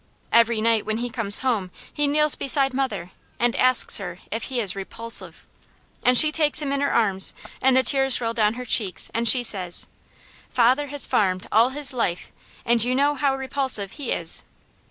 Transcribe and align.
Every 0.33 0.61
night 0.61 0.83
when 0.83 0.97
he 0.97 1.11
comes 1.11 1.37
home, 1.45 1.69
he 1.93 2.07
kneels 2.07 2.33
beside 2.33 2.73
mother 2.73 3.11
and 3.37 3.55
asks 3.55 3.97
her 3.97 4.17
if 4.31 4.45
he 4.45 4.59
is 4.59 4.75
'repulsive,' 4.75 5.45
and 6.03 6.17
she 6.17 6.31
takes 6.31 6.59
him 6.59 6.71
in 6.71 6.81
her 6.81 6.91
arms 6.91 7.35
and 7.61 7.77
the 7.77 7.83
tears 7.83 8.19
roll 8.19 8.33
down 8.33 8.55
her 8.55 8.65
cheeks 8.65 9.11
and 9.13 9.27
she 9.29 9.43
says: 9.43 9.85
'Father 10.49 10.87
has 10.87 11.05
farmed 11.05 11.45
all 11.51 11.69
his 11.69 11.93
life, 11.93 12.31
and 12.65 12.83
you 12.83 12.95
know 12.95 13.13
how 13.13 13.35
repulsive 13.35 13.91
he 13.91 14.11
is.'" 14.11 14.43